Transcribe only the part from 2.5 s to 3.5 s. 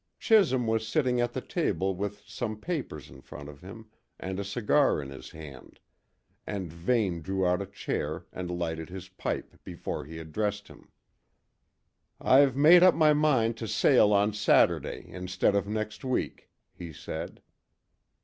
papers in front